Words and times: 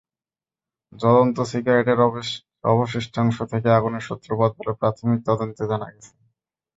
জ্বলন্ত 0.93 1.37
সিগারেটের 1.49 1.99
অবশিষ্টাংশ 2.71 3.37
থেকে 3.51 3.67
আগুনের 3.77 4.03
সূত্রপাত 4.07 4.51
বলে 4.57 4.73
প্রাথমিক 4.79 5.19
তদন্তে 5.27 5.63
জানা 5.71 5.87
গেছে। 5.93 6.11